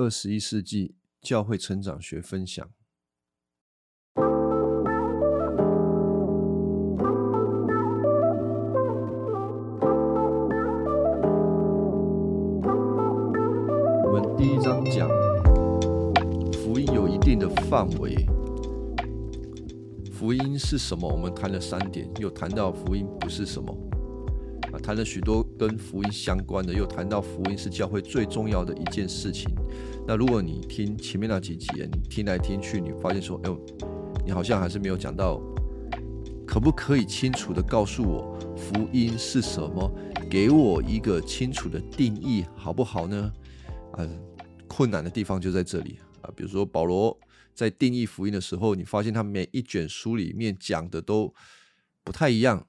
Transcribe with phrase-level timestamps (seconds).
[0.00, 2.70] 二十一世纪教会成长学分享。
[14.04, 15.08] 我们第一章讲
[16.52, 18.24] 福音有一定的范围，
[20.12, 21.08] 福音是什么？
[21.08, 23.76] 我们谈了三点，又谈到福音不是什么
[24.72, 29.52] 啊，谈了许多跟福音相关的，又谈到福音是教会最重要的一件事情。
[30.06, 33.60] 那如果你听前面那几集，你听来听去，你发现说，哎呦，
[34.24, 35.40] 你好像还是没有讲到，
[36.46, 39.90] 可不可以清楚的告诉我福音是什么？
[40.30, 43.32] 给我一个清楚的定义，好不好呢？
[43.92, 44.08] 啊，
[44.66, 46.30] 困难的地方就在这里啊。
[46.36, 47.18] 比如说保罗
[47.54, 51.34] 在定义福音的时候，你发现他每一卷书里面讲的都
[52.04, 52.66] 不太一样。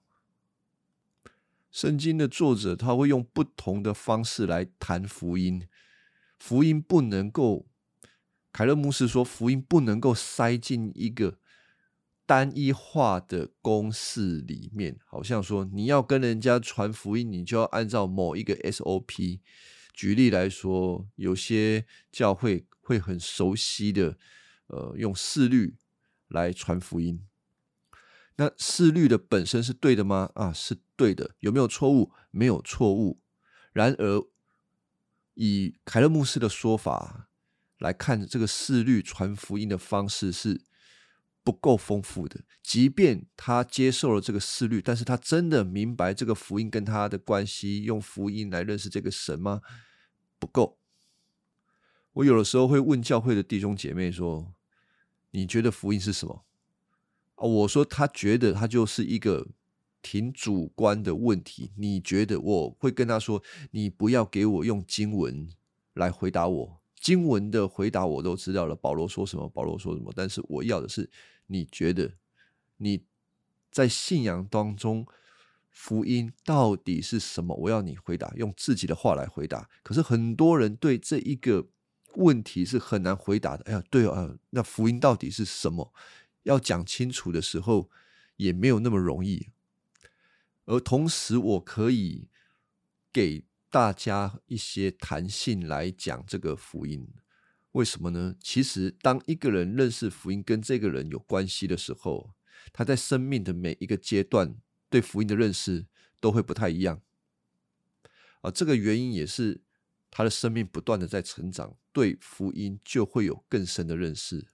[1.71, 5.61] 圣经的作者他会用不同的方式来谈福音，
[6.39, 7.67] 福音不能够，
[8.51, 11.37] 凯勒牧师说，福音不能够塞进一个
[12.25, 19.41] 单一化的公式里面，好像说你要跟人家传福音，你就要按照某一个 SOP。
[19.93, 24.17] 举例来说，有些教会会很熟悉的，
[24.67, 25.75] 呃，用四律
[26.29, 27.21] 来传福音。
[28.37, 30.31] 那四律的本身是对的吗？
[30.35, 31.35] 啊，是对的。
[31.39, 32.13] 有没有错误？
[32.31, 33.19] 没有错误。
[33.73, 34.23] 然而，
[35.41, 37.29] 以凯勒牧师的说法
[37.77, 40.65] 来看，这个四律传福音的方式是
[41.45, 42.41] 不够丰富的。
[42.61, 49.61] 即便他接受了这个四律，但是他真的明白这个福音跟他的关系，用福音来认识这个神吗？
[50.37, 50.77] 不够。
[52.11, 54.53] 我有的时候会问教会的弟兄姐妹说
[55.31, 56.43] ：“你觉得福音是什么？”
[57.39, 59.47] 啊，我说他觉得他就是一个
[60.01, 61.71] 挺主观的问题。
[61.75, 62.39] 你觉得？
[62.39, 65.49] 我会跟他说：“你不要给我用经文
[65.93, 68.75] 来回答我，经文的回答我都知道了。
[68.75, 69.47] 保罗说什么？
[69.49, 70.11] 保罗说什么？
[70.15, 71.09] 但是我要的是
[71.47, 72.13] 你觉得
[72.77, 73.03] 你
[73.71, 75.05] 在信仰当中。”
[75.71, 77.55] 福音到底是什么？
[77.55, 79.69] 我要你回答，用自己的话来回答。
[79.81, 81.69] 可是很多人对这一个
[82.15, 83.63] 问题是很难回答的。
[83.65, 85.93] 哎呀，对啊，那福音到底是什么？
[86.43, 87.89] 要讲清楚的时候
[88.37, 89.49] 也没有那么容易。
[90.69, 92.29] 而同时，我可以
[93.11, 97.07] 给大家一些弹性来讲这个福音。
[97.71, 98.35] 为什么呢？
[98.39, 102.35] 其实，当一个人认识福音跟这个人有关系的时候，
[102.71, 104.55] 他在生命的每一个阶段。
[104.91, 105.85] 对福音的认识
[106.19, 107.03] 都会不太一样
[108.41, 109.61] 啊，这个原因也是
[110.09, 114.47] 他的生命不断的在成长，对福音就会有更深的认识。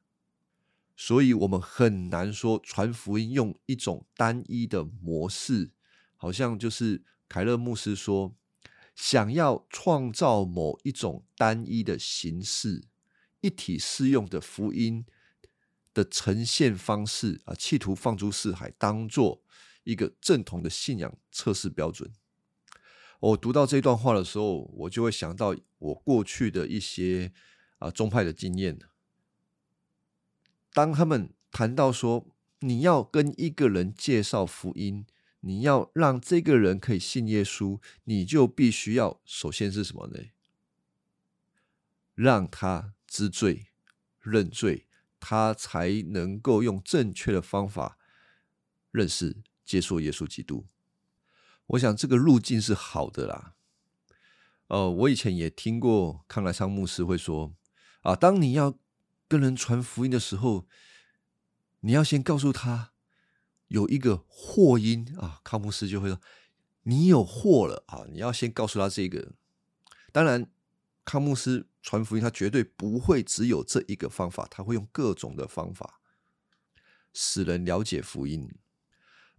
[0.98, 5.72] 所以，我们很难说传福音用一种单一的模式，
[6.26, 8.34] 好像就是凯勒牧师说，
[8.96, 12.88] 想要创造某一种单一的形式，
[13.42, 15.06] 一体适用的福音
[15.94, 19.44] 的呈现方式啊，企图放诸四海，当做。
[19.84, 22.12] 一个正统的信仰测试标准。
[23.20, 27.32] 我读到这段话的时候，我就会想到我过去的一些
[27.78, 28.80] 啊宗派的经验。
[30.74, 32.26] 当他们谈到说，
[32.62, 35.06] 你要跟一个人介绍福音，
[35.48, 40.20] 你要让这个人可以信耶稣，你就必须要首先是什么呢？
[42.16, 43.68] 让他知罪、
[44.20, 44.88] 认罪，
[45.20, 47.98] 他才能够用正确的方法
[48.92, 49.44] 认识。
[49.64, 50.68] 接受耶稣基督，
[51.66, 53.56] 我想这个路径是好的啦。
[54.68, 57.56] 哦，我以前也听过康莱昌牧师会说
[58.02, 58.78] 啊，当你要
[59.28, 60.68] 跟人传福音的时候，
[61.80, 62.94] 你要先告诉他
[63.68, 65.42] 有一个祸因啊。
[65.44, 66.20] 康牧师就会说，
[66.84, 69.34] 你有祸了啊，你要先告诉他这个。
[70.12, 70.50] 当然，
[71.04, 76.00] 康牧师传福音，他绝对不会只有这一个方法，他会用各种的方法
[77.14, 78.50] 使人了解福音。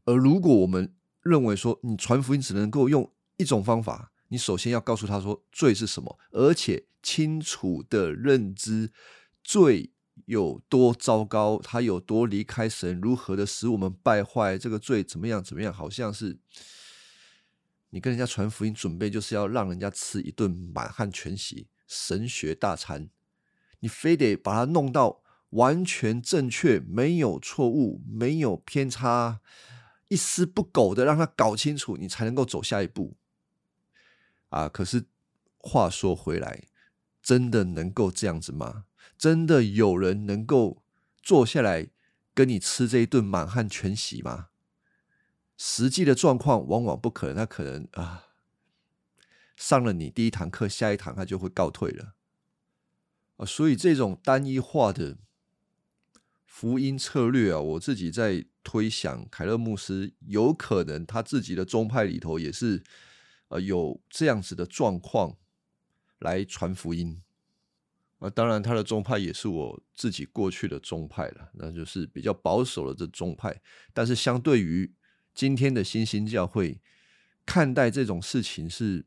[0.04, 8.92] 而如果我们认为说，你传福音只能够用一种方法，你首先要告诉他说罪是什么，而且清楚的认知
[9.42, 9.92] 罪
[10.24, 16.38] 有多糟糕，他有多离开神，如何的使我们败坏，这个罪怎么样怎么样，好像是
[17.90, 23.10] 你跟人家传福音，准备就是要让人家吃一顿满汉全席、神学大餐，
[23.80, 29.40] 你非得把它弄到完全正确，没有错误，没有偏差。
[30.08, 33.16] 一丝不苟的让他搞清楚，你才能够走下一步。
[34.48, 34.68] 啊！
[34.68, 35.06] 可是
[35.58, 36.64] 话说回来，
[37.20, 38.84] 真的能够这样子吗？
[39.18, 40.82] 真的有人能够
[41.22, 41.88] 坐下来
[42.34, 44.48] 跟你吃这一顿满汉全席吗？
[45.56, 47.36] 实际的状况往往不可能。
[47.36, 48.26] 他可能啊，
[49.56, 52.14] 上了你第一堂课，下一堂他就会告退了。
[53.38, 55.16] 啊，所以这种单一化的
[56.44, 62.82] 福音策略啊，我自己在推想，凯勒牧师有可能他自己的宗派里头也是
[63.48, 65.36] 呃有这样子的状况
[66.18, 67.22] 来传福音
[68.18, 68.30] 啊。
[68.30, 73.60] 当然，他的宗派也是我自己过去的宗派了，那就是比较保守的这宗派。
[73.92, 74.94] 但是，相对于
[75.34, 76.80] 今天的新兴教会，
[77.44, 79.04] 看待这种事情是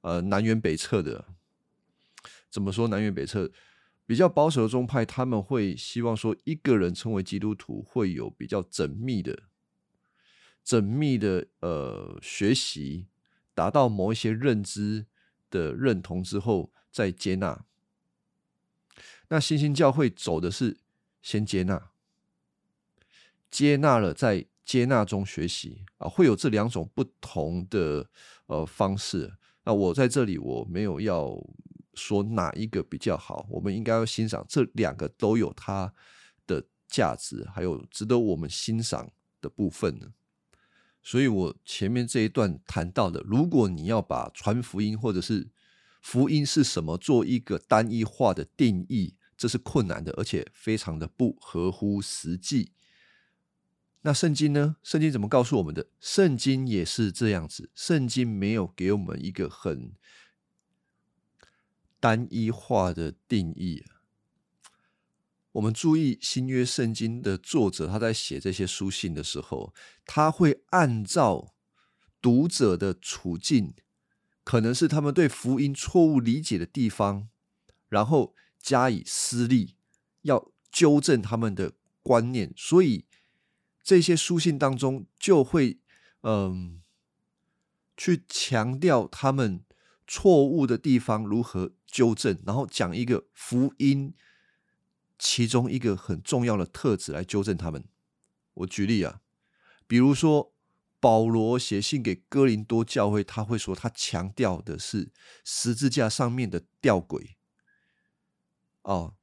[0.00, 1.26] 呃南辕北辙的。
[2.50, 3.50] 怎么说南辕北辙？
[4.06, 9.44] 比较保守的宗派，他们会希望说，一个人成为基督徒会有比较缜密的、
[10.66, 13.06] 缜密的呃学习，
[13.54, 15.06] 达到某一些认知
[15.48, 17.64] 的认同之后再接纳。
[19.30, 20.76] 那新兴教会走的是
[21.22, 21.90] 先接纳，
[23.50, 28.08] 接纳了在接纳中学习啊，会有这两种不同的
[28.46, 29.32] 呃方式。
[29.64, 31.42] 那我在这里我没有要。
[31.92, 33.44] 说哪一个比较好？
[33.50, 35.92] 我们应该要欣赏这两个都有它
[36.46, 39.10] 的价值，还有值得我们欣赏
[39.40, 40.06] 的部分呢。
[41.02, 45.50] 所以我前面这一段谈到的，如果你要把传福音或者是
[46.00, 52.72] 福音是什么做一个单一化的定义，这是困难的，而且非常的不合乎实际。
[54.02, 54.76] 那圣经呢？
[54.82, 55.86] 圣经怎么告诉我们的？
[55.98, 59.94] 圣经也是这样子，圣经没有给我们一个很。
[61.98, 63.84] 单一化的定义，
[65.52, 69.74] 我们注意新约圣经的作者他在写这些书信的时候，
[70.06, 71.54] 他会按照
[72.22, 73.74] 读者的处境，
[74.44, 77.28] 可能是他们对福音错误理解的地方，
[77.90, 79.74] 然后加以私利，
[80.22, 81.72] 要纠正他们的
[82.02, 83.06] 观念，所以
[83.82, 85.80] 这些书信当中就会
[86.22, 86.80] 嗯，
[87.96, 89.64] 去强调他们
[90.06, 91.72] 错误的地方如何。
[91.92, 94.14] 纠正，然后讲一个福音
[95.18, 97.84] 其中一个很重要的特质来纠正他们。
[98.54, 99.20] 我举例啊，
[99.88, 100.54] 比如说
[101.00, 105.10] 保罗写信给哥林多教会，他会说他强调的是
[105.44, 107.30] 十字架上面的吊诡。
[108.82, 109.14] 哦，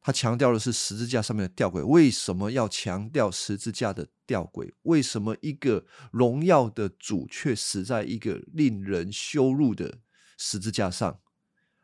[0.00, 1.84] 他强调的是十字架上面的吊诡。
[1.84, 4.72] 为什么要强调十字架的吊诡？
[4.82, 9.98] 为什么一个荣耀的主却死在一个令人羞辱的
[10.38, 11.20] 十字架上？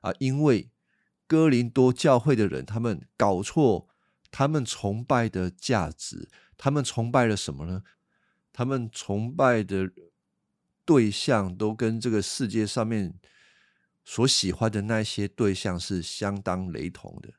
[0.00, 0.70] 啊，因为
[1.26, 3.88] 哥林多教会的人，他们搞错
[4.30, 7.82] 他们崇拜的价值，他们崇拜了什么呢？
[8.52, 9.90] 他们崇拜的
[10.84, 13.18] 对象都跟这个世界上面
[14.04, 17.34] 所喜欢的那些对象是相当雷同的。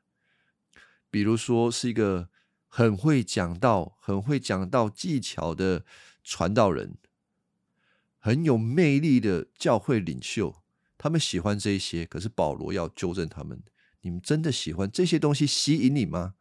[1.10, 2.30] 比如说，是一个
[2.68, 5.84] 很会讲道、很会讲道技巧的
[6.22, 6.96] 传道人，
[8.18, 10.62] 很有魅力的教会领袖。
[10.96, 13.62] 他们喜欢这些，可是保罗要纠正他们：
[14.00, 16.34] 你们真的喜欢这些东西吸引你吗？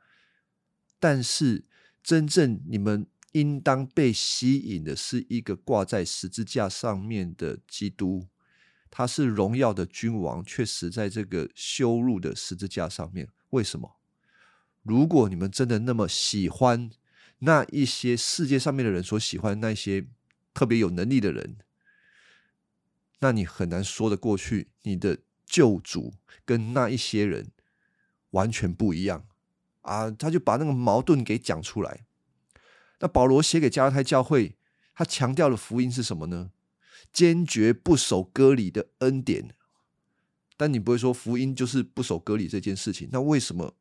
[0.99, 1.65] 但是
[2.01, 8.27] 真正你们应当被吸引的是一个挂在十字架上面的基督，
[8.95, 13.27] 他是荣耀的君王，却死在这个羞辱的十字架上面。
[13.49, 13.95] 为什么？
[14.83, 16.91] 如果你们真的那么喜欢
[17.39, 20.05] 那一些世界上面的人所喜欢那些
[20.53, 21.57] 特别有能力的人。
[23.21, 26.13] 那你很难说得过去，你的救主
[26.45, 27.50] 跟那一些人
[28.29, 29.25] 完全不一样
[29.81, 30.12] 啊！
[30.12, 32.05] 他就把那个矛盾给讲出来。
[33.00, 34.55] 那保罗写给加拉太教会，
[34.93, 36.51] 他强调的福音是什么呢？
[37.12, 39.53] 坚决不守割礼的恩典。
[40.55, 43.10] 但你不会说福音就是不守割礼这件事情。
[43.12, 43.75] 那为什么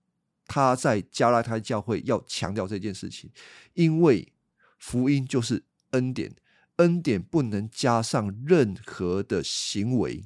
[0.46, 3.30] 他在加拉太教会要强调这件事情？
[3.74, 4.32] 因为
[4.78, 6.34] 福音就是恩典。
[6.76, 10.24] 恩典不能加上任何的行为，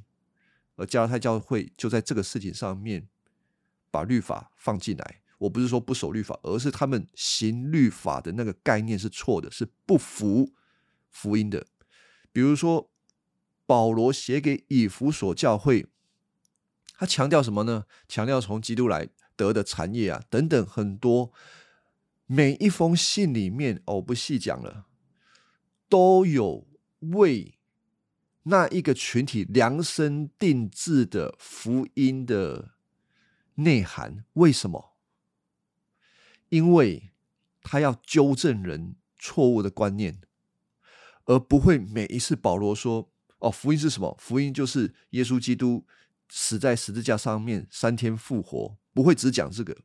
[0.76, 3.08] 而加拉太教会就在这个事情上面
[3.90, 5.20] 把律法放进来。
[5.38, 10.52] 我不是说不守律法，而是他们行律法的那个概念是错的，是不服
[11.10, 11.66] 福音的。
[12.36, 12.90] 比如说，
[13.64, 15.86] 保罗写给以弗所教会，
[16.92, 17.86] 他强调什么呢？
[18.06, 21.32] 强调从基督来得的产业啊，等等很多。
[22.26, 24.84] 每一封信里面，我不细讲了。
[25.88, 26.66] 都有
[26.98, 27.56] 为
[28.42, 32.72] 那一个群体量身定制的福音的
[33.54, 34.26] 内涵。
[34.34, 34.94] 为什么？
[36.50, 37.12] 因为
[37.62, 40.20] 他要纠正人错误的观念，
[41.26, 44.16] 而不会每一次保罗说：“哦，福音是什么？
[44.18, 45.84] 福音就是耶稣基督
[46.28, 49.76] 死在十字架上面，三天复活。”不会只讲这个，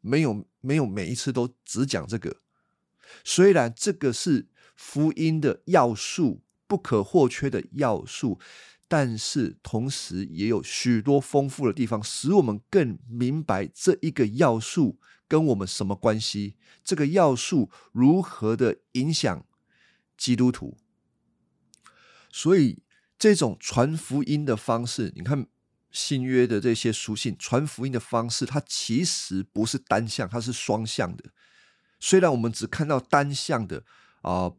[0.00, 2.40] 没有没有每一次都只讲这个。
[3.24, 4.48] 虽然这个是。
[4.80, 8.38] 福音的要素不可或缺的要素，
[8.86, 19.44] 但是同时也有许多丰富的地方，使我们更明白这一个要素跟我们什么关系，这个要素如何的影响
[20.18, 20.76] 基督徒。
[22.30, 22.82] 所以，
[23.18, 25.46] 这种传福音的方式，你看
[25.90, 31.30] 新约的这些书信传福音的方式，它其实不是单向，它是双向的。
[31.98, 33.84] 虽然我们只看到单向的
[34.20, 34.52] 啊，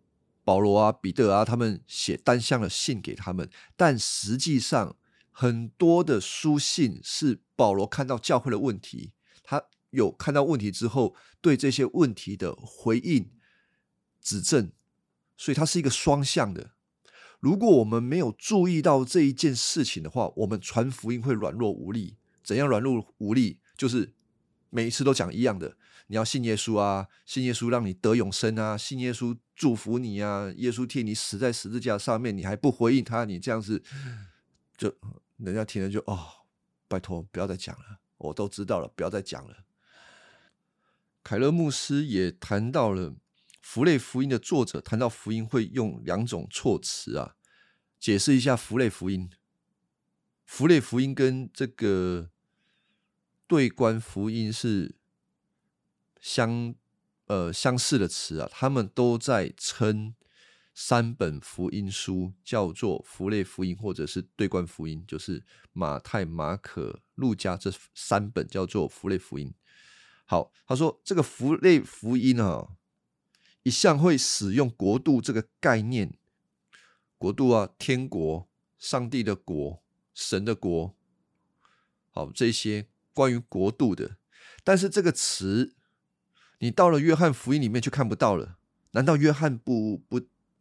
[0.44, 4.98] 保罗啊、彼得啊，他们写单向的信给他们，但实际上
[5.32, 9.13] 很多的书信是保罗看到教会的问题，
[9.44, 13.32] 他有看到问题之后，对这些问题的回应、
[14.20, 14.72] 指正，
[15.39, 16.72] 所以它是一个双向的。
[17.39, 22.17] 如果我们没有注意到这一件事情的话，我们传福音会软弱无力。
[22.43, 23.60] 怎样软弱无力？
[23.77, 24.13] 就是
[24.69, 25.77] 每一次都讲一样的。
[26.08, 33.81] 你要信耶稣啊，信耶稣让你得永生啊，信耶稣祝福你啊，耶稣替你死在十字架上面，你还不回应他，你这样子，
[34.75, 34.93] 就
[35.38, 36.19] 人家听了就哦，
[36.89, 39.63] 拜托不要再讲了，我都知道了，不要再讲了。
[41.24, 43.15] 凯勒牧师也谈到了
[43.72, 47.36] 福类福音的作者谈到福音会用两种措辞啊，
[48.00, 49.30] 解释一下福类福音。
[50.44, 52.32] 福类福音跟这个
[53.46, 54.96] 对观福音是。
[56.20, 56.74] 相
[57.28, 60.16] 呃相似的词啊，他们都在称
[60.74, 69.54] 三本福音书叫做福类福音，或者是对观福音，就是马太、马可、路加这三本叫做福类福音。
[70.26, 72.68] 好，他说这个福类福音啊，
[73.63, 76.13] 一向会使用国度这个概念，
[77.18, 78.48] 国度啊，天国、
[78.78, 79.82] 上帝的国、
[80.13, 80.96] 神的国，
[82.12, 84.18] 好这些关于国度的，
[84.63, 85.75] 但是这个词。
[86.62, 88.58] 你到了约翰福音里面就看不到了？
[88.92, 90.20] 难道约翰不不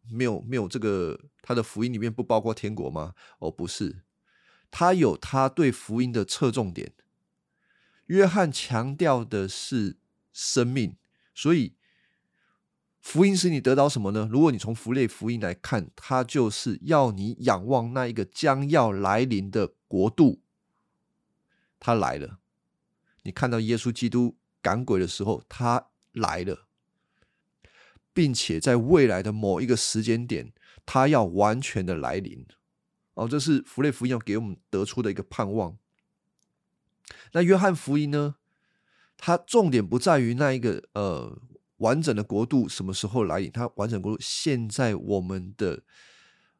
[0.09, 3.15] 没有没有这个他的福音里面不包括天国吗？
[3.39, 4.03] 哦，不是，
[4.71, 6.93] 他有他对福音的侧重点。
[8.05, 9.97] 约翰强调的是
[10.31, 10.95] 生命，
[11.35, 11.75] 所以
[13.01, 14.27] 福音使你得到什么呢？
[14.31, 20.41] 如果你从福类福音来看，它就是要你仰望那一个将要来临的国度，
[21.79, 22.39] 他来了。
[23.23, 25.87] 你看到耶稣基督赶鬼的时候，他。
[26.13, 26.65] 来了，
[28.13, 30.51] 并且在未来的某一个时间点，
[30.83, 32.47] 他要完全的来临。
[33.13, 35.77] 哦，这是福类福音要给我们得出的一个盼望。
[37.33, 38.37] 那约翰福音呢？
[39.17, 41.39] 它重点不在于那一个呃
[41.79, 45.83] 完整的国度什么时候来临，它完整国度现在我们的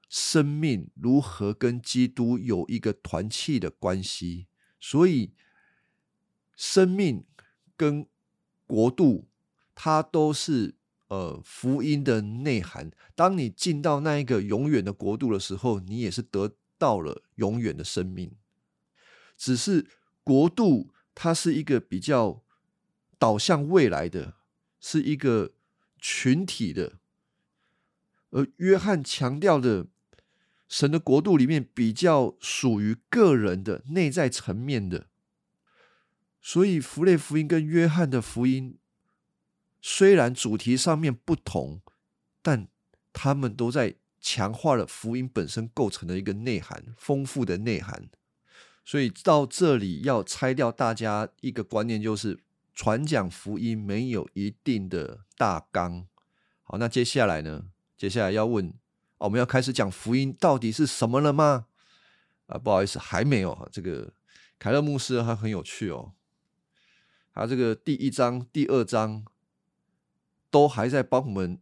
[0.09, 4.47] 生命如何跟基督有一个团契的关系？
[4.79, 5.33] 所以
[6.55, 7.25] 生命
[7.77, 8.05] 跟
[8.67, 9.27] 国度。
[9.81, 10.75] 它都是
[11.07, 12.91] 呃福音的内涵。
[13.15, 18.35] 当你进到那一个永远的国度的时候，你也是得到了永远的生命。
[19.37, 19.87] 只是
[20.21, 22.43] 国度它是一个比较
[23.17, 24.33] 导向未来的，
[24.79, 25.51] 是一个
[25.97, 26.93] 群体的。
[28.31, 29.87] 而约翰强调的
[30.67, 35.07] 神的国度里面比较属于个人的内在层面的。
[36.41, 38.77] 所以弗雷福音跟约翰的福音。
[39.81, 41.81] 虽然主题上面不同，
[42.41, 42.67] 但
[43.13, 48.09] 他们都在强化了福音本身构成的一个内涵，丰富的内涵。
[48.83, 52.39] 所以到这里要拆掉大家一个观念，就是
[52.79, 56.07] 传讲福音没有一定的大纲。
[56.63, 57.65] 好，那接下来呢？
[57.97, 58.73] 接下来要问，
[59.17, 61.65] 我们要开始讲福音到底是什么了吗？
[62.45, 63.67] 啊，不好意思，还没有。
[63.69, 64.13] 这个
[64.57, 66.13] 凯勒牧师他很有趣哦，
[67.33, 69.25] 他这个第一章、第二章。
[70.51, 71.59] 都还在帮我们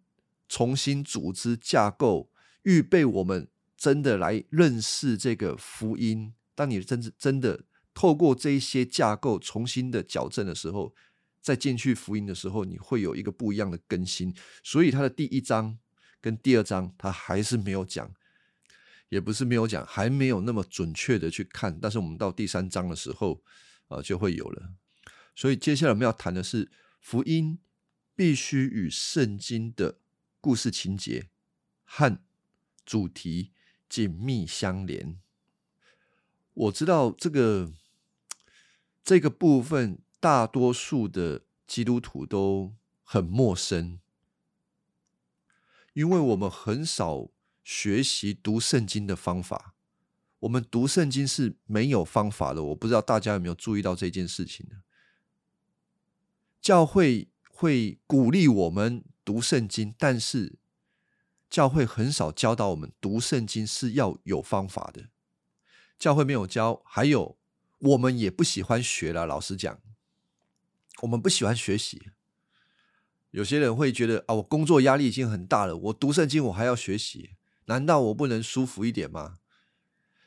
[0.47, 2.29] 重新组织架构，
[2.61, 6.33] 预备我们真的来认识这个福音。
[6.55, 10.95] 当你真真的透过这一些架构重新的矫正的时候，
[11.47, 14.35] 再进去福音的时候，你会有一个不一样的更新。
[14.61, 15.79] 所以他的第一章
[16.19, 18.13] 跟第二章，他还是没有讲，
[19.07, 21.79] 也不是没有讲，还没有那么准确的去看。
[21.79, 23.41] 但是我们到第三章的时候，
[23.87, 24.73] 呃，就会有了。
[25.33, 27.59] 所以接下来我们要谈的是福音。
[28.17, 29.99] 必须与圣经的
[30.41, 31.29] 故事情节
[31.83, 32.19] 和
[32.83, 33.51] 主题
[33.87, 35.19] 紧密相连。
[36.55, 37.71] 我知道这个
[39.03, 43.99] 这个部分，大多数的基督徒都很陌生，
[45.93, 47.29] 因为我们很少
[47.63, 49.73] 学习读圣经的方法。
[50.39, 52.63] 我们读圣经是没有方法的。
[52.65, 54.77] 我不知道大家有没有注意到这件事情呢？
[56.61, 57.29] 教会。
[57.59, 60.59] 会鼓励我们读圣经，但是
[61.49, 65.09] 教会很少教导我们读圣经是要有方法的。
[65.97, 67.35] 教会没有教，还有
[67.79, 69.25] 我们也不喜欢学了。
[69.25, 69.81] 老实讲，
[71.01, 72.09] 我们不喜欢学习。
[73.31, 77.31] 有些人会觉得啊，我工作压力已经很大了，我读圣经我还要学习，
[77.65, 79.39] 难道我不能舒服一点吗？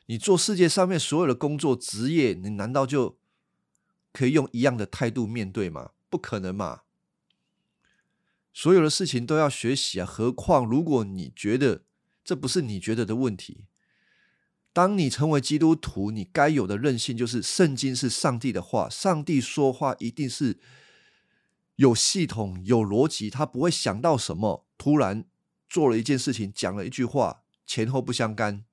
[0.05, 3.17] 你做世界上面所有的工作职业，你难道就
[4.13, 5.91] 可以用一样的态度面对吗？
[6.09, 6.81] 不可能嘛！
[8.53, 11.83] 所有的事情都要学习啊，何况如果你觉得
[12.23, 13.65] 这不是你觉得的问题，
[14.73, 20.59] 当你成为基督徒，你该有的韧性就是圣经是上帝的话，上帝说话一定是
[21.75, 25.25] 有系统、有逻辑，他不会想到什么，突然
[25.67, 28.63] 做了一件事情，讲了一句话，前后不相干。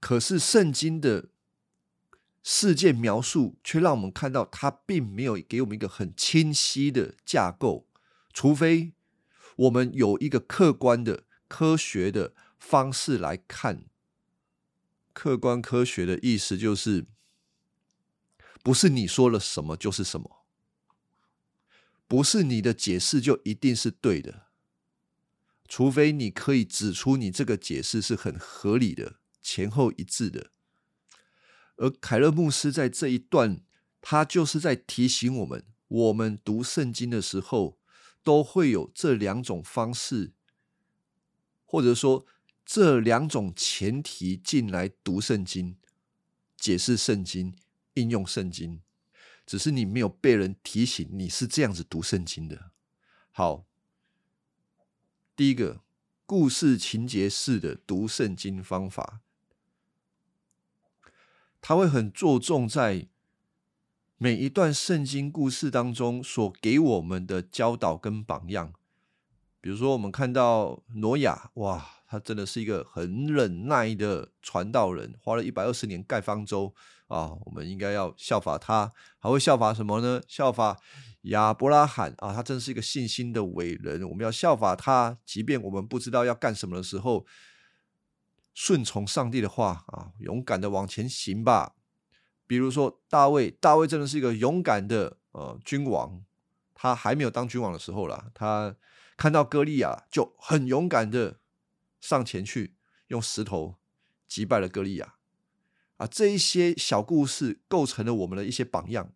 [0.00, 1.28] 可是圣经的
[2.42, 7.86] 事件描述却让我们看到，它并没有给我们一个很清晰的架构。
[8.32, 8.92] 除非
[9.56, 13.84] 我们有一个客观的、科学的方式来看，
[15.16, 17.06] 客观科学的意思就是，
[18.62, 20.44] 不是你说了什么就是什么，
[22.06, 24.48] 不是你的解释就一定是对的，
[25.66, 30.50] 除非你可以指出你这个解释是很合理的、前后一致的。
[31.76, 33.62] 而凯勒牧师在这一段，
[34.02, 37.78] 他就是在提醒我们：我们读圣经的时候。
[38.26, 40.32] 都会有这两种方式，
[41.64, 42.26] 或者说
[42.66, 45.76] 这两种前提进来读圣经、
[46.56, 47.56] 解释圣经、
[47.94, 48.82] 应用圣经，
[49.46, 52.72] 只是你没有被人提醒你是这样子读圣经的。
[53.30, 53.64] 好，
[55.36, 55.80] 第一个
[56.26, 59.20] 故事情节式的读圣经方法，
[61.60, 63.08] 他会很着重在。
[64.18, 68.72] 每一段圣经故事当中所给我们的教导跟榜样，
[69.60, 76.74] 比如说我们看到挪亚，哇，他真的是一个很忍耐的传道人，花了一百二十年盖方舟
[77.08, 78.92] 啊，我们应该要效法他。
[79.18, 80.20] 还会效法什么呢？
[80.26, 80.78] 效法
[81.22, 87.26] 亚伯拉罕啊，他真是一个信心的伟人，我们要效法他，即便我们不知道要干什么的时候，
[88.54, 91.74] 顺从上帝的话啊，勇敢的往前行吧。
[92.46, 96.22] 比如说大卫，大卫真的是一个勇敢的呃君王。
[96.78, 98.76] 他还没有当君王的时候啦，他
[99.16, 101.38] 看到歌利亚就很勇敢的
[102.06, 102.76] 上前去，
[103.08, 103.76] 用石头
[104.28, 105.14] 击败了歌利亚。
[105.96, 109.12] 啊，这一些小故事构成了我们的一些榜样。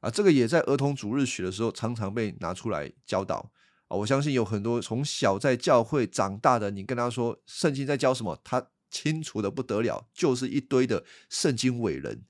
[0.00, 3.52] 啊，这个也在儿童主日学的时候常常被拿出来教导。
[3.88, 8.68] 啊，我相信有很多从小在教会长大的，你跟他说圣经在教什么，他。
[8.90, 12.22] 清楚的不得了，就是一堆的圣经伟人，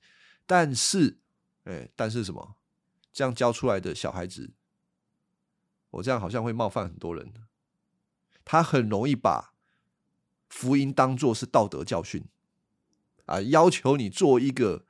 [0.47, 1.19] 但是，
[1.65, 2.57] 哎，但是什么？
[3.13, 4.55] 这样教出来的小孩子，
[5.91, 7.35] 我这样好像会冒犯很多人。
[8.45, 9.55] 他很容易把
[10.49, 12.25] 福音当做是道德教训
[13.27, 14.85] 啊，要求你做一个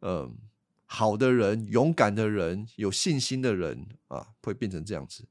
[0.00, 0.38] 嗯
[0.86, 5.28] 好的人、勇敢的人、有信心的人啊，会变成这样子。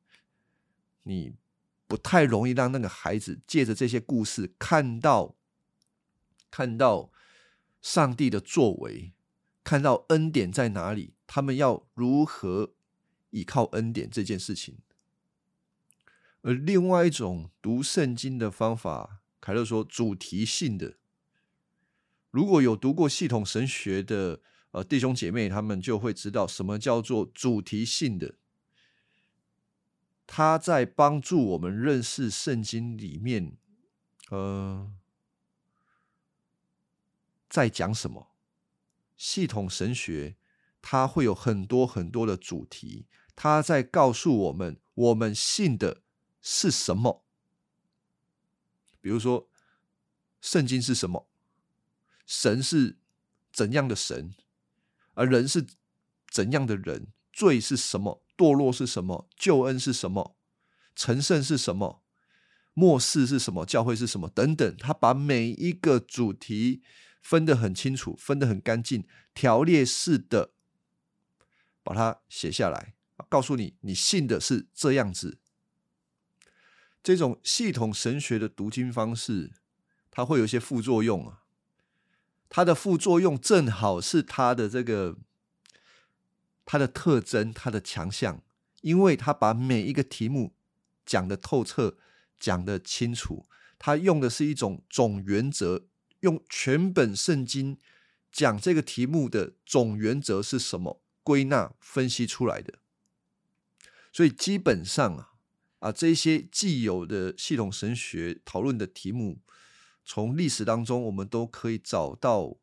[1.04, 1.34] 你
[1.88, 5.36] 不太容易让那个孩子借着这些故事看到。
[6.52, 7.12] 看到
[7.80, 9.14] 上帝的作为，
[9.64, 12.74] 看到恩典在哪里，他们要如何
[13.30, 14.80] 依靠恩典这件事情。
[16.42, 20.98] 而另外一种读圣经的方法，凯勒说主题性的。
[22.32, 28.36] 如果有读过系统神学的呃弟兄姐妹，他们就会知道什么叫做主题性的。
[30.26, 33.58] 他在帮助我们认识圣经里面，
[34.30, 34.92] 呃。
[37.50, 38.28] 在讲什么？
[39.18, 40.36] 系统神学，
[40.84, 43.08] 它会有很多很多的主题。
[43.36, 46.04] 它在告诉我们，我们信的
[46.52, 47.24] 是什么。
[49.00, 49.48] 比如说，
[50.42, 51.30] 圣经是什么？
[52.26, 52.98] 神是
[53.52, 54.34] 怎样的神？
[55.14, 55.68] 而人是
[56.30, 57.08] 怎样的人？
[57.32, 58.24] 罪是什么？
[58.36, 59.28] 堕落是什么？
[59.36, 60.36] 救恩是什么？
[60.96, 62.02] 成圣是什么？
[62.74, 63.66] 末世是什么？
[63.66, 64.28] 教会是什么？
[64.30, 64.78] 等等。
[64.78, 66.82] 他把每一个主题。
[67.22, 70.54] 分得很清楚，分得很干净，条列式的
[71.84, 72.96] 把它写下来，
[73.28, 75.39] 告诉你你信的是这样子。
[77.10, 79.50] 这种系统神学的读经方式，
[80.12, 81.42] 它会有一些副作用啊。
[82.50, 85.18] 它的副作用正好是它的这个
[86.66, 88.44] 它的特征，它的强项，
[88.82, 90.54] 因为它把每一个题目
[91.04, 91.98] 讲的透彻，
[92.40, 93.48] 讲的清楚。
[93.80, 95.88] 它用的是一种总原则。
[96.20, 97.80] 用全本圣经
[98.32, 101.02] 讲这个题目的总原则是什么？
[101.24, 102.78] 归纳分析出来的。
[104.14, 105.29] 所以基本上啊
[105.80, 109.40] 啊，这些既有的系统神学讨论的题目，
[110.04, 112.58] 从历史当中我们都可以找到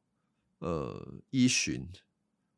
[0.59, 1.89] 呃依循，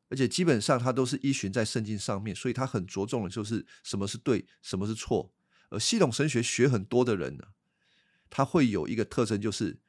[0.09, 5.33] 而且基本上它都是依循在圣经上面，所以它很着重的就是什么是对，什么是错。
[5.69, 7.49] 而系统神学学很多的人呢，
[8.29, 9.79] 他会有一个特征，就是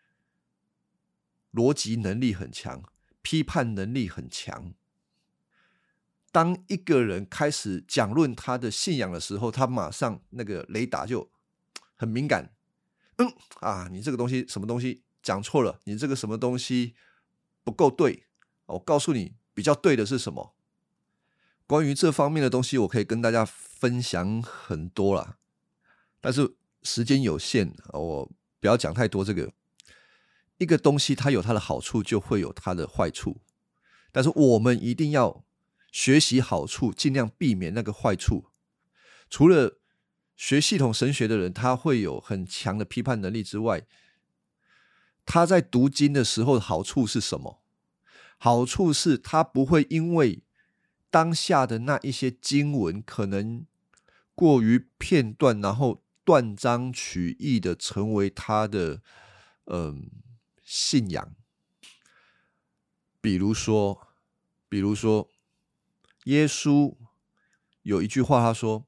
[1.52, 2.84] 逻辑能力很强，
[3.22, 4.74] 批判能力很强。
[6.32, 11.30] 当一个人开始讲论他的信仰的时候，他马上那个雷达就
[11.96, 12.54] 很敏感。
[13.16, 15.80] 嗯啊，你这个东西什么东西讲错了？
[15.84, 16.94] 你这个什么东西
[17.62, 18.24] 不够对？
[18.66, 20.54] 我告诉你，比较对的是什么？
[21.66, 25.36] 关于这方面的东西，我可以跟大家分享很多啦。
[26.20, 29.24] 但是时间有限，我不要讲太多。
[29.24, 29.52] 这个
[30.58, 33.40] 一个东西，它有它的好处，就会有它的坏处。
[34.12, 35.44] 但是我们一定要
[35.90, 38.46] 学习好处，尽量避免那个坏处。
[39.28, 39.80] 除了
[40.36, 43.86] 学系统神学的人，他会有很强的批判能力之外，
[45.24, 47.62] 他在读经的时候，好处是什么？
[48.38, 50.42] 好处是他不会因为
[51.10, 53.66] 当下的那一些经文可能
[54.34, 56.02] 过于片段，然后。
[56.22, 59.02] 断章取义的成为他的
[59.64, 60.08] 嗯
[60.62, 61.34] 信仰，
[63.20, 64.06] 比如说，
[64.68, 65.28] 比如说，
[66.30, 66.96] 耶稣
[67.82, 68.86] 有一句话，他说：“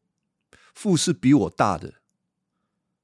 [0.72, 1.94] 父是比我大的。”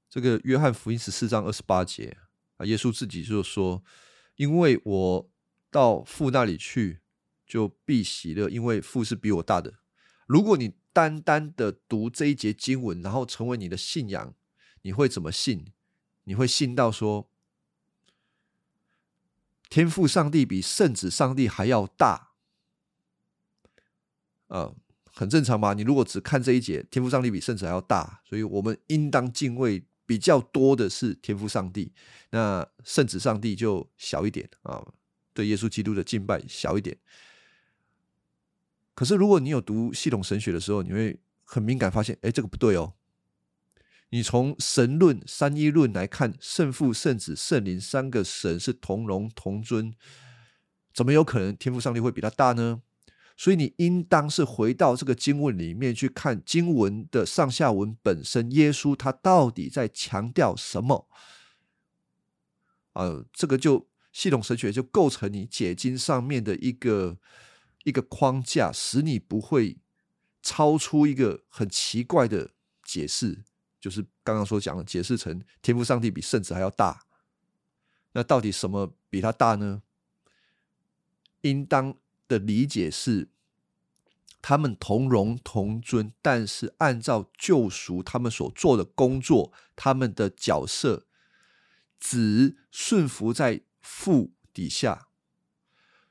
[0.09, 2.16] 这个约翰福音十四章二十八节
[2.57, 3.83] 啊，耶稣自己就说
[4.37, 5.31] ：“因为我
[5.72, 7.01] 到父那里去，
[7.44, 9.81] 就必喜乐，因为父是比我大的。”
[10.27, 14.35] 如果你单单的读这一节经文，然后成为你的信仰，
[14.83, 15.72] 你会怎么信？
[16.24, 17.29] 你会信到说，
[19.68, 22.28] 天赋上帝比圣子上帝还要大？
[24.49, 24.75] 呃，
[25.15, 25.73] 很正常嘛？
[25.73, 31.93] 你如果只看这一节，天赋上帝比圣子还要大，所以我们应当敬畏比较多的是天赋上帝，
[32.31, 34.85] 那圣子上帝就小一点啊，
[35.33, 36.97] 对耶稣基督的敬拜小一点。
[38.95, 42.95] 可是，如果你有读系统神学的时候，你会很敏感，发现，哎，这个不对哦。
[44.11, 49.95] 你从神论、三一论来看，圣父、圣子、圣灵三个神是同荣同尊，
[50.95, 52.83] 怎么有可能天赋上帝会比他大呢？
[53.38, 61.09] 所以，你应当是回到这个经文里面去看经文的上下文本身，耶稣他到底在强调什么？
[62.92, 67.16] 啊，这个就系统神学就构成你解经上面的一个。
[67.85, 69.79] 一个框架，使你不会
[70.42, 72.51] 超出一个很奇怪的
[72.83, 73.44] 解释，
[73.81, 77.07] 就是刚刚所讲的，解释成天赋上帝比圣子还要大。
[78.12, 79.81] 那到底什么比他大呢？
[81.42, 81.96] 应当
[82.29, 83.31] 的理解是，
[84.41, 91.07] 他们同荣同尊，但是按照救赎他们所做的工作，他们的角色
[91.99, 95.09] 只顺服在父底下。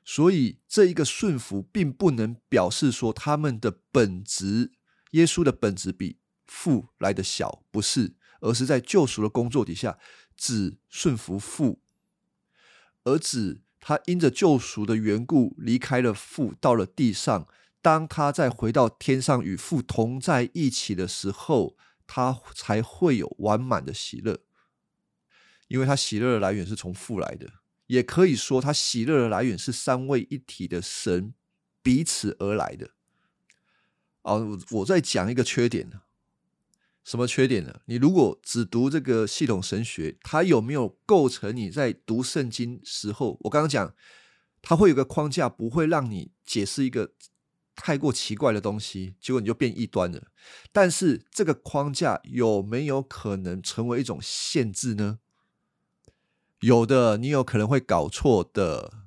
[0.04, 4.72] 所以，这一个顺服并不能表示说他们的本质，
[5.10, 9.98] 耶稣的本质比父来的小，不是，而是在救赎的工作底下，
[10.34, 11.82] 只顺服父，
[13.04, 17.46] 而子他因着救赎的缘故离开了父，到了地上。
[17.80, 24.40] 当他再回到天上与父同在一起的时候，他才会有完满的喜乐，
[25.68, 27.48] 因为他喜乐的来源是从父来的。
[27.86, 31.32] 也可以说，他喜乐的来源是三位一体的神
[31.80, 32.90] 彼此而来的。
[34.22, 36.02] 哦，我再讲一个缺点呢？
[37.08, 37.74] 什么缺点呢？
[37.86, 43.38] 你如果只读这个系统神学，它有没有构成你在读圣经时候？
[43.44, 43.94] 我刚刚讲，
[44.60, 47.14] 它会有个框架，不会让你解释一个
[47.74, 50.24] 太过奇怪的东西，结果你就变异端了。
[50.70, 55.20] 但是这个框架有没有可能成为一种限制呢？
[56.60, 59.04] 有的，你有可能会搞错的，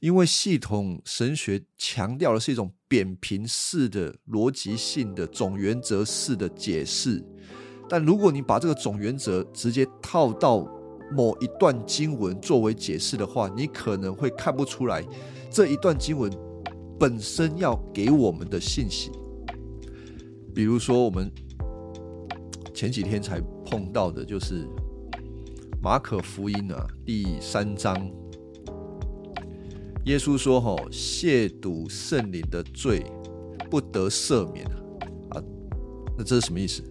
[0.00, 7.20] 因为系统神学强调的是一种扁平式的逻辑性的总原则式的解释，
[7.88, 10.64] 但如果你把这个总原则直接套到
[11.10, 15.04] 某一段经文作为解释的话，你可能会看不出来
[15.50, 16.30] 这一段经文
[16.96, 19.10] 本身要给我们的信息。
[20.54, 21.28] 比如说，我们
[22.72, 24.64] 前几天才碰到的就是。
[25.82, 28.10] 马可福音啊，第三章，
[30.04, 33.06] 耶稣说：“吼，亵渎圣灵的罪
[33.70, 34.76] 不得赦免啊！
[35.30, 35.42] 啊，
[36.18, 36.82] 那这是什么意思？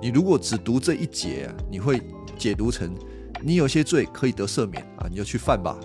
[0.00, 2.02] 你如果只读这一节啊，你会
[2.36, 2.94] 解读成
[3.42, 5.78] 你有些罪可以得赦免啊，你就去犯吧。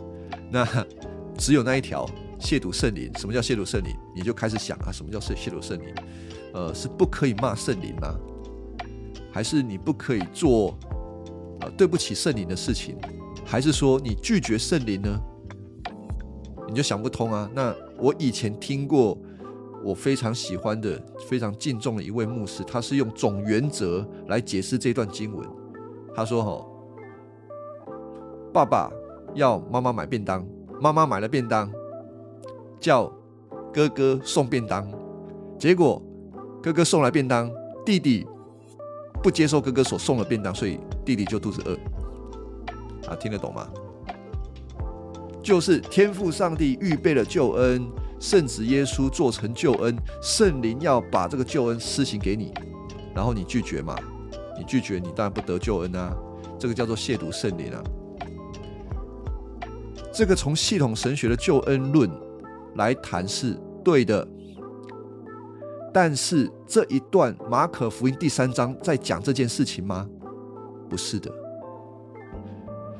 [0.52, 0.68] 那
[1.38, 2.06] 只有那一条
[2.40, 3.10] 亵渎圣灵。
[3.18, 3.96] 什么叫亵渎圣灵？
[4.14, 5.96] 你就开始想啊，什么叫亵亵渎圣灵？
[6.54, 8.14] 呃，是不可以骂圣灵吗？
[9.32, 10.78] 还是你不可以做？”
[11.76, 12.96] 对不起圣灵的事情，
[13.44, 15.22] 还是说你拒绝圣灵呢？
[16.68, 17.50] 你就想不通啊。
[17.54, 19.18] 那我以前听过，
[19.84, 25.48] 我非常喜欢的、非常敬重的一位牧师，他是用总原则来解释这段经文。
[26.16, 26.66] 他说：“哈，
[28.52, 28.92] 爸爸
[29.34, 30.46] 要妈妈买便当，
[30.82, 31.72] 妈妈买了便当，
[32.80, 33.12] 叫
[33.74, 34.92] 哥哥送便当，
[35.60, 36.02] 结果
[36.62, 37.52] 哥哥送来便当，
[37.86, 38.26] 弟弟
[39.22, 41.76] 不接受哥哥所送的便当，所以弟弟就肚子饿。
[43.08, 43.70] 啊，听得懂吗？
[45.48, 52.54] 就是天父上帝预备了救恩，圣子耶稣做成救恩，圣灵要把这个救恩施行给你，
[53.16, 53.96] 然后你拒绝嘛？
[54.58, 56.14] 你拒绝，你当然不得救恩啊！
[56.60, 57.82] 这个叫做亵渎圣灵啊！
[60.12, 62.12] 这个从系统神学的救恩论
[62.76, 64.28] 来谈是对的，
[65.94, 70.06] 但是这一段马可福音第三章在讲这件事情吗？
[70.90, 71.32] 不是的。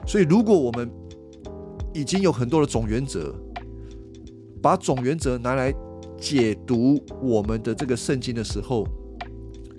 [0.06, 0.90] 所以，如果我们
[1.94, 3.34] 已经有很多的总原则，
[4.62, 5.74] 把总原则拿来
[6.20, 8.88] 解读我们的这个圣经的时候，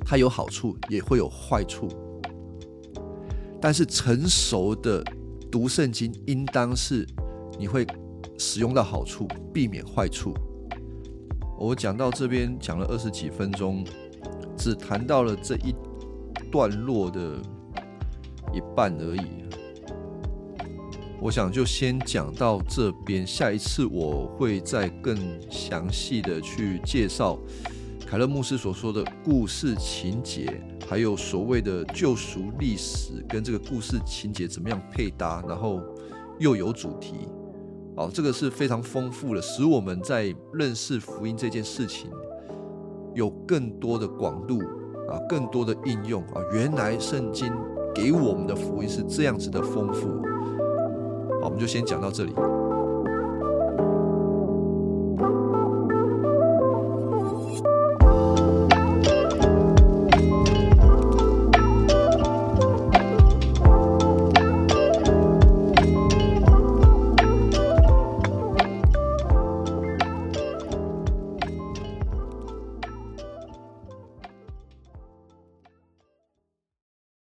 [0.04, 1.88] 它有好处，也会有坏处。
[3.60, 5.02] 但是成熟的
[5.50, 7.06] 读圣经，应当是
[7.58, 7.86] 你会
[8.38, 10.32] 使用到好处，避免坏处。
[11.58, 13.84] 我讲到这边讲了二十几分钟，
[14.56, 15.74] 只谈到了这一
[16.52, 17.42] 段落的
[18.54, 19.44] 一半而已。
[21.20, 25.16] 我想就先讲到这边，下一次我会再更
[25.50, 27.36] 详细的去介绍
[28.06, 35.82] 凯勒牧师所说的故事情节，还有所谓的救赎历史跟这个故事情节怎么样配搭，然后
[36.38, 37.26] 又有主题，
[37.96, 42.08] 哦，这个是非常丰富的，使我们在认识福音这件事情
[43.12, 44.60] 有更多的广度
[45.10, 47.52] 啊，更多的应用啊，原来圣经
[47.92, 50.27] 给我们的福音是这样子的丰富。
[51.58, 52.32] 就先讲到这里。